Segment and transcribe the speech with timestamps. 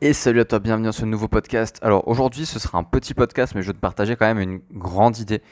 [0.00, 1.80] Et salut à toi, bienvenue dans ce nouveau podcast.
[1.82, 4.60] Alors aujourd'hui ce sera un petit podcast mais je vais te partager quand même une
[4.70, 5.42] grande idée,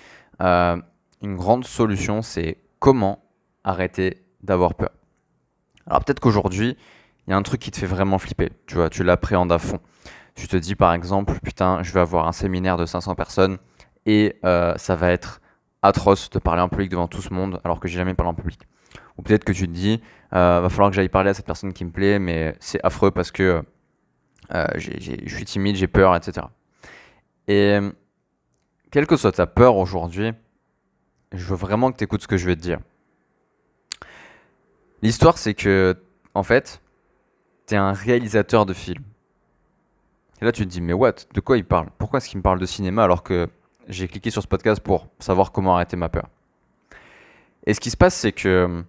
[0.41, 0.76] euh,
[1.21, 3.24] une grande solution, c'est comment
[3.64, 4.90] arrêter d'avoir peur.
[5.88, 6.77] Alors peut-être qu'aujourd'hui
[7.27, 9.59] il y a un truc qui te fait vraiment flipper, tu vois, tu l'appréhendes à
[9.59, 9.80] fond.
[10.37, 13.59] Tu te dis par exemple, putain je vais avoir un séminaire de 500 personnes
[14.07, 15.41] et euh, ça va être
[15.83, 18.35] atroce de parler en public devant tout ce monde alors que j'ai jamais parlé en
[18.35, 18.61] public.
[19.19, 20.01] Ou peut-être que tu te dis,
[20.35, 23.11] euh, va falloir que j'aille parler à cette personne qui me plaît mais c'est affreux
[23.11, 23.65] parce que
[24.51, 26.46] je suis timide, j'ai peur, etc.
[27.49, 27.79] Et
[28.91, 30.32] quelle que soit ta peur aujourd'hui,
[31.32, 32.78] je veux vraiment que tu écoutes ce que je vais te dire.
[35.03, 35.97] L'histoire, c'est que,
[36.34, 36.81] en fait,
[37.67, 39.03] tu es un réalisateur de film.
[40.41, 41.15] Et là, tu te dis, mais what?
[41.34, 41.89] De quoi il parle?
[41.98, 43.48] Pourquoi est-ce qu'il me parle de cinéma alors que
[43.89, 46.28] j'ai cliqué sur ce podcast pour savoir comment arrêter ma peur?
[47.67, 48.84] Et ce qui se passe, c'est que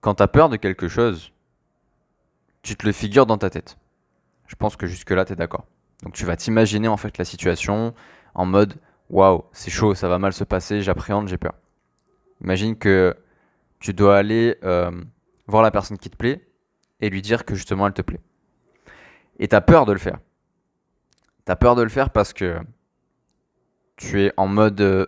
[0.00, 1.32] quand tu as peur de quelque chose,
[2.62, 3.78] tu te le figures dans ta tête.
[4.46, 5.66] Je pense que jusque-là, tu es d'accord.
[6.02, 7.94] Donc tu vas t'imaginer en fait la situation
[8.34, 8.74] en mode
[9.10, 11.54] waouh, c'est chaud, ça va mal se passer, j'appréhende, j'ai peur.
[12.42, 13.14] Imagine que
[13.80, 14.90] tu dois aller euh,
[15.46, 16.46] voir la personne qui te plaît
[17.00, 18.20] et lui dire que justement elle te plaît.
[19.38, 20.18] Et tu as peur de le faire.
[21.44, 22.58] Tu as peur de le faire parce que
[23.96, 25.06] tu es en mode euh,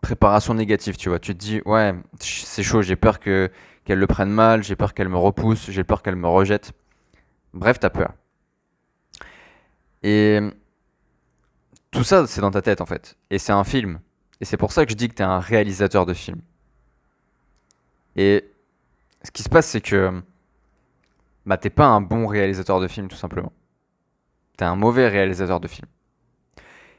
[0.00, 1.18] préparation négative, tu vois.
[1.18, 3.50] Tu te dis, ouais, c'est chaud, j'ai peur que
[3.84, 6.72] qu'elle le prenne mal, j'ai peur qu'elle me repousse, j'ai peur qu'elle me rejette.
[7.52, 8.14] Bref, t'as peur.
[10.02, 10.40] Et
[11.90, 13.16] tout ça, c'est dans ta tête en fait.
[13.30, 14.00] Et c'est un film.
[14.40, 16.40] Et c'est pour ça que je dis que t'es un réalisateur de film.
[18.16, 18.44] Et
[19.22, 20.22] ce qui se passe, c'est que
[21.46, 23.52] bah, t'es pas un bon réalisateur de film, tout simplement.
[24.56, 25.88] T'es un mauvais réalisateur de film.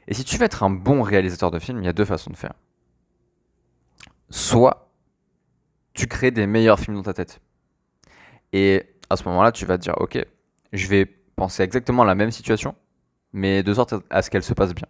[0.08, 2.30] Et si tu veux être un bon réalisateur de film, il y a deux façons
[2.30, 2.54] de faire.
[4.30, 4.85] Soit
[5.96, 7.40] tu crées des meilleurs films dans ta tête.
[8.52, 10.18] Et à ce moment-là, tu vas te dire, ok,
[10.72, 12.74] je vais penser exactement à la même situation,
[13.32, 14.86] mais de sorte à ce qu'elle se passe bien.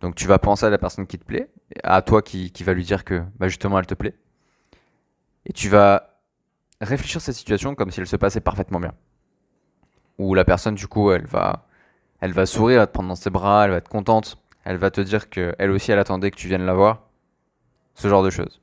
[0.00, 1.50] Donc tu vas penser à la personne qui te plaît,
[1.82, 4.14] à toi qui, qui va lui dire que bah, justement elle te plaît.
[5.46, 6.20] Et tu vas
[6.80, 8.92] réfléchir à cette situation comme si elle se passait parfaitement bien.
[10.18, 11.66] Où la personne du coup elle va,
[12.20, 14.76] elle va sourire, elle va te prendre dans ses bras, elle va être contente, elle
[14.76, 17.04] va te dire qu'elle aussi elle attendait que tu viennes la voir.
[17.94, 18.60] Ce genre de choses.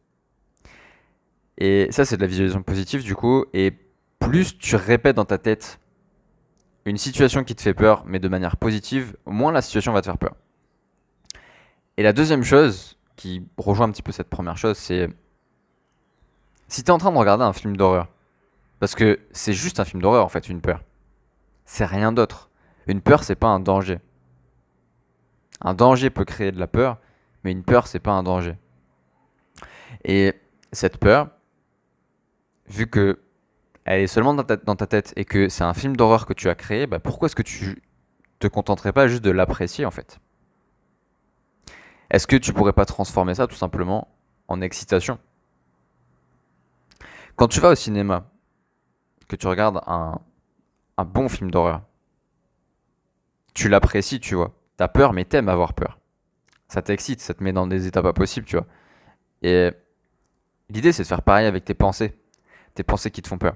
[1.58, 3.46] Et ça, c'est de la visualisation positive du coup.
[3.54, 3.74] Et
[4.20, 5.80] plus tu répètes dans ta tête
[6.86, 10.06] une situation qui te fait peur, mais de manière positive, moins la situation va te
[10.06, 10.36] faire peur.
[11.98, 15.08] Et la deuxième chose, qui rejoint un petit peu cette première chose, c'est
[16.68, 18.08] si tu es en train de regarder un film d'horreur,
[18.80, 20.82] parce que c'est juste un film d'horreur en fait, une peur.
[21.66, 22.50] C'est rien d'autre.
[22.88, 24.00] Une peur, c'est pas un danger.
[25.62, 26.98] Un danger peut créer de la peur,
[27.44, 28.58] mais une peur, c'est pas un danger.
[30.04, 30.34] Et
[30.74, 31.30] cette peur,
[32.68, 33.20] vu que
[33.86, 36.56] elle est seulement dans ta, tête et que c'est un film d'horreur que tu as
[36.56, 37.82] créé, bah pourquoi est-ce que tu
[38.40, 40.20] te contenterais pas juste de l'apprécier en fait?
[42.10, 44.08] Est-ce que tu pourrais pas transformer ça tout simplement
[44.48, 45.20] en excitation?
[47.36, 48.30] Quand tu vas au cinéma,
[49.28, 50.22] que tu regardes un,
[50.98, 51.82] un bon film d'horreur,
[53.54, 54.54] tu l'apprécies, tu vois.
[54.78, 56.00] T'as peur, mais t'aimes avoir peur.
[56.68, 58.66] Ça t'excite, ça te met dans des états pas possibles, tu vois.
[59.42, 59.72] Et
[60.70, 62.16] l'idée, c'est de faire pareil avec tes pensées
[62.74, 63.56] tes pensées qui te font peur.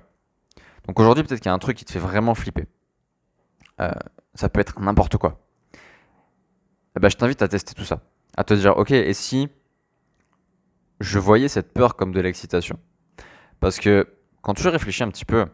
[0.88, 2.66] Donc aujourd'hui, peut-être qu'il y a un truc qui te fait vraiment flipper.
[3.82, 3.92] Euh,
[4.34, 5.40] ça peut être n'importe quoi.
[6.96, 8.02] Eh ben, je t'invite à tester tout ça.
[8.38, 9.50] À te dire, ok, et si
[11.00, 12.80] je voyais cette peur comme de l'excitation?
[13.60, 14.08] Parce que
[14.42, 15.46] quand tu réfléchis un petit peu,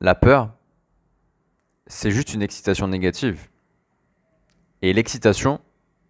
[0.00, 0.54] la peur,
[1.86, 3.48] c'est juste une excitation négative.
[4.82, 5.60] Et l'excitation,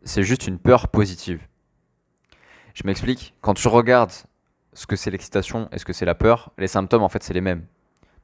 [0.04, 1.47] c'est juste une peur positive.
[2.75, 3.34] Je m'explique.
[3.41, 4.12] Quand tu regardes
[4.72, 7.34] ce que c'est l'excitation et ce que c'est la peur, les symptômes en fait c'est
[7.34, 7.66] les mêmes.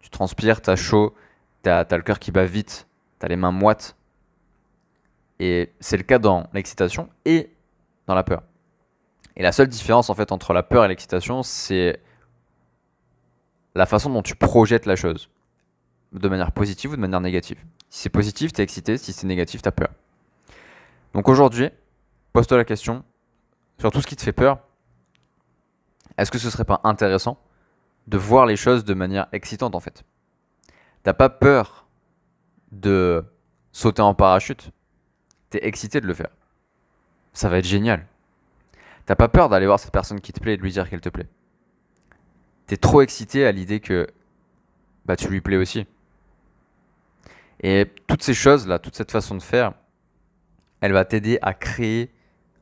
[0.00, 1.14] Tu transpires, t'as chaud,
[1.62, 2.86] t'as as le cœur qui bat vite,
[3.18, 3.96] t'as les mains moites.
[5.38, 7.50] Et c'est le cas dans l'excitation et
[8.06, 8.42] dans la peur.
[9.36, 12.00] Et la seule différence en fait entre la peur et l'excitation, c'est
[13.74, 15.28] la façon dont tu projettes la chose.
[16.12, 17.58] De manière positive ou de manière négative.
[17.90, 19.90] Si c'est positif, t'es excité, si c'est négatif, t'as peur.
[21.12, 21.68] Donc aujourd'hui,
[22.32, 23.04] pose-toi la question
[23.78, 24.60] sur tout ce qui te fait peur,
[26.18, 27.38] est-ce que ce serait pas intéressant
[28.06, 30.04] de voir les choses de manière excitante en fait?
[31.02, 31.86] T'as pas peur
[32.72, 33.24] de
[33.72, 34.70] sauter en parachute?
[35.50, 36.30] T'es excité de le faire.
[37.32, 38.06] Ça va être génial.
[39.04, 41.00] T'as pas peur d'aller voir cette personne qui te plaît et de lui dire qu'elle
[41.00, 41.28] te plaît?
[42.66, 44.08] T'es trop excité à l'idée que
[45.04, 45.86] bah tu lui plais aussi.
[47.60, 49.72] Et toutes ces choses là, toute cette façon de faire,
[50.80, 52.12] elle va t'aider à créer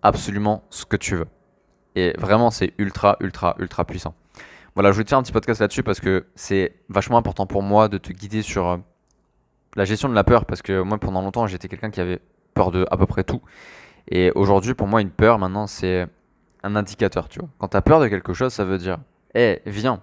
[0.02, 1.28] absolument ce que tu veux.
[1.94, 4.14] Et vraiment, c'est ultra, ultra, ultra puissant.
[4.74, 7.62] Voilà, je voulais te faire un petit podcast là-dessus parce que c'est vachement important pour
[7.62, 8.76] moi de te guider sur euh,
[9.76, 10.44] la gestion de la peur.
[10.46, 12.20] Parce que moi, pendant longtemps, j'étais quelqu'un qui avait
[12.54, 13.40] peur de à peu près tout.
[14.10, 16.06] Et aujourd'hui, pour moi, une peur, maintenant, c'est
[16.62, 17.48] un indicateur, tu vois.
[17.58, 18.98] Quand tu as peur de quelque chose, ça veut dire,
[19.34, 20.00] hé, viens,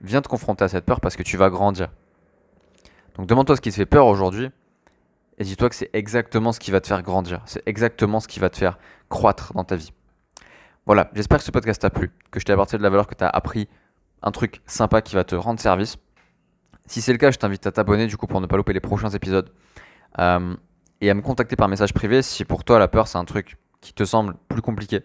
[0.00, 1.88] viens te confronter à cette peur parce que tu vas grandir.
[3.16, 4.50] Donc demande-toi ce qui te fait peur aujourd'hui
[5.38, 7.40] et dis-toi que c'est exactement ce qui va te faire grandir.
[7.46, 8.78] C'est exactement ce qui va te faire
[9.08, 9.92] croître dans ta vie.
[10.86, 13.14] Voilà, j'espère que ce podcast t'a plu, que je t'ai apporté de la valeur, que
[13.14, 13.68] tu as appris
[14.22, 15.96] un truc sympa qui va te rendre service.
[16.86, 18.80] Si c'est le cas, je t'invite à t'abonner du coup pour ne pas louper les
[18.80, 19.52] prochains épisodes.
[20.18, 20.56] Euh,
[21.00, 23.56] et à me contacter par message privé si pour toi la peur c'est un truc
[23.80, 25.00] qui te semble plus compliqué.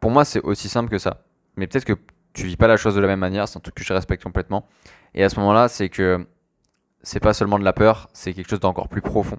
[0.00, 1.24] Pour moi c'est aussi simple que ça.
[1.56, 1.94] Mais peut-être que
[2.34, 4.22] tu vis pas la chose de la même manière, c'est un truc que je respecte
[4.22, 4.66] complètement.
[5.14, 6.26] Et à ce moment-là, c'est que
[7.02, 9.38] c'est pas seulement de la peur, c'est quelque chose d'encore plus profond.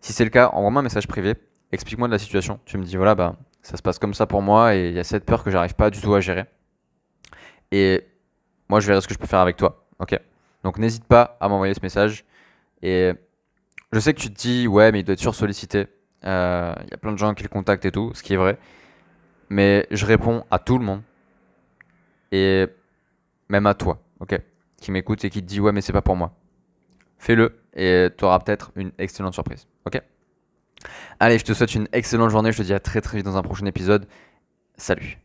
[0.00, 1.34] Si c'est le cas, envoie-moi un message privé,
[1.72, 2.60] explique-moi de la situation.
[2.64, 4.98] Tu me dis voilà, bah ça se passe comme ça pour moi et il y
[4.98, 6.46] a cette peur que j'arrive pas du tout à gérer.
[7.70, 8.06] Et
[8.68, 9.86] moi je verrai ce que je peux faire avec toi.
[9.98, 10.18] Ok.
[10.64, 12.24] Donc n'hésite pas à m'envoyer ce message
[12.82, 13.12] et
[13.92, 15.86] je sais que tu te dis, ouais, mais il doit être sursollicité.
[16.22, 18.36] Il euh, y a plein de gens qui le contactent et tout, ce qui est
[18.36, 18.58] vrai.
[19.48, 21.02] Mais je réponds à tout le monde.
[22.30, 22.66] Et
[23.48, 24.38] même à toi, ok
[24.80, 26.32] Qui m'écoute et qui te dit, ouais, mais c'est pas pour moi.
[27.18, 30.02] Fais-le et tu auras peut-être une excellente surprise, ok
[31.20, 32.52] Allez, je te souhaite une excellente journée.
[32.52, 34.06] Je te dis à très très vite dans un prochain épisode.
[34.76, 35.18] Salut